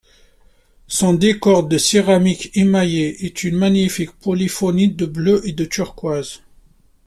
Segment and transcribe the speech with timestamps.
[0.87, 6.39] Son décor de céramiques émaillées est une magnifique polyphonie de bleu et de turquoise.